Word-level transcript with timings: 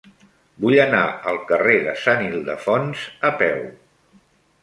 Vull 0.63 0.77
anar 0.83 1.01
al 1.31 1.35
carrer 1.51 1.75
de 1.89 1.93
Sant 2.05 2.25
Ildefons 2.29 3.03
a 3.29 3.31
peu. 3.45 3.61